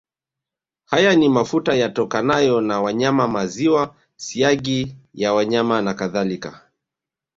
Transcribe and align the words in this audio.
Haya 0.85 1.15
ni 1.15 1.29
mafuta 1.29 1.73
yatokanayo 1.75 2.61
na 2.61 2.81
wanyama 2.81 3.27
maziwa 3.27 3.95
siagi 4.17 4.95
ya 5.13 5.33
wanyama 5.33 5.81
nakadhalika 5.81 6.67